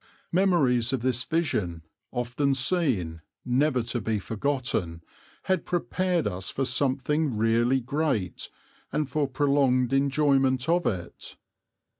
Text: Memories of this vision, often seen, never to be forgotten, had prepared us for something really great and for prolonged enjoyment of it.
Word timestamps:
Memories 0.31 0.93
of 0.93 1.01
this 1.01 1.23
vision, 1.23 1.83
often 2.11 2.55
seen, 2.55 3.21
never 3.45 3.83
to 3.83 4.01
be 4.01 4.17
forgotten, 4.17 5.03
had 5.43 5.63
prepared 5.63 6.25
us 6.25 6.49
for 6.49 6.65
something 6.65 7.37
really 7.37 7.79
great 7.79 8.49
and 8.91 9.11
for 9.11 9.27
prolonged 9.27 9.93
enjoyment 9.93 10.67
of 10.67 10.87
it. 10.87 11.35